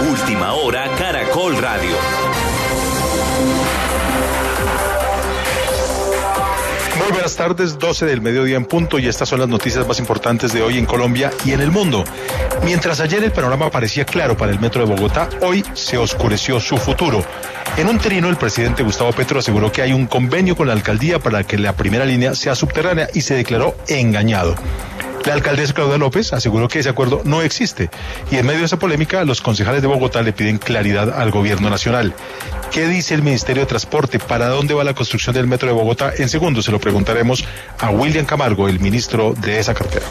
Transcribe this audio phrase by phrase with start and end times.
[0.00, 1.96] Última hora, Caracol Radio.
[6.98, 10.52] Muy buenas tardes, 12 del mediodía en punto y estas son las noticias más importantes
[10.52, 12.04] de hoy en Colombia y en el mundo.
[12.62, 16.76] Mientras ayer el panorama parecía claro para el metro de Bogotá, hoy se oscureció su
[16.76, 17.24] futuro.
[17.78, 21.18] En un trino el presidente Gustavo Petro aseguró que hay un convenio con la alcaldía
[21.18, 24.56] para que la primera línea sea subterránea y se declaró engañado.
[25.26, 27.90] La alcaldesa Claudia López aseguró que ese acuerdo no existe
[28.30, 31.68] y en medio de esa polémica los concejales de Bogotá le piden claridad al gobierno
[31.68, 32.14] nacional.
[32.70, 34.18] ¿Qué dice el Ministerio de Transporte?
[34.18, 36.12] ¿Para dónde va la construcción del metro de Bogotá?
[36.18, 37.44] En segundo se lo preguntaremos
[37.78, 40.04] a William Camargo, el ministro de esa cartera.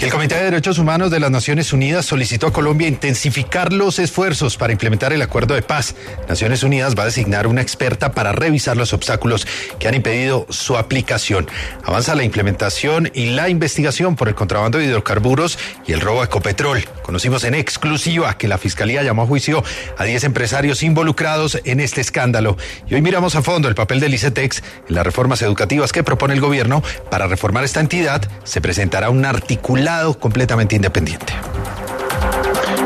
[0.00, 3.98] Y el Comité de Derechos Humanos de las Naciones Unidas solicitó a Colombia intensificar los
[3.98, 5.94] esfuerzos para implementar el acuerdo de paz.
[6.28, 9.46] Naciones Unidas va a designar una experta para revisar los obstáculos
[9.78, 11.46] que han impedido su aplicación.
[11.84, 16.24] Avanza la implementación y la investigación por el contrabando de hidrocarburos y el robo de
[16.24, 16.82] Ecopetrol.
[17.02, 19.62] Conocimos en exclusiva que la Fiscalía llamó a juicio
[19.98, 22.56] a 10 empresarios involucrados en este escándalo.
[22.88, 26.32] Y hoy miramos a fondo el papel del ICETEX en las reformas educativas que propone
[26.32, 26.82] el gobierno.
[27.10, 31.34] Para reformar esta entidad se presentará un articulado completamente independiente.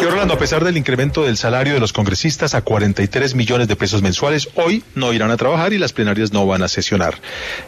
[0.00, 3.74] Y Orlando, a pesar del incremento del salario de los congresistas a 43 millones de
[3.74, 7.20] pesos mensuales, hoy no irán a trabajar y las plenarias no van a sesionar.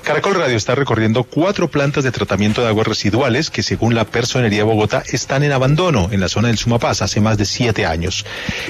[0.04, 4.62] Caracol Radio está recorriendo cuatro plantas de tratamiento de aguas residuales que, según la Personería
[4.62, 8.24] Bogotá, están en abandono en la zona del Sumapaz hace más de siete años.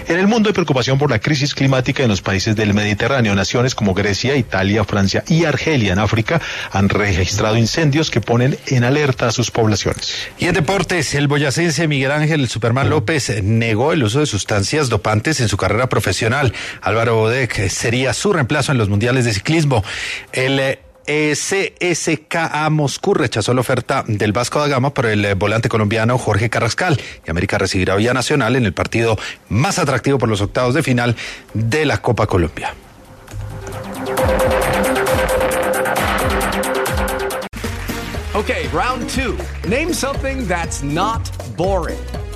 [0.09, 3.35] En el mundo hay preocupación por la crisis climática en los países del Mediterráneo.
[3.35, 6.41] Naciones como Grecia, Italia, Francia y Argelia en África
[6.73, 10.15] han registrado incendios que ponen en alerta a sus poblaciones.
[10.39, 13.29] Y en deportes, el boyacense Miguel Ángel Superman López
[13.59, 16.53] negó el uso de sustancias dopantes en su carrera profesional.
[16.81, 19.85] Álvaro Bodek sería su reemplazo en los mundiales de ciclismo.
[20.33, 25.69] El eh, CSKA Moscú rechazó la oferta del Vasco da Gama por el eh, volante
[25.69, 29.19] colombiano Jorge Carrascal y América recibirá hoy a Nacional en el partido
[29.49, 31.17] más atractivo por los octavos de final
[31.53, 32.75] de la Copa Colombia.
[38.33, 39.37] Okay, round two.
[39.69, 41.99] Name something that's not boring.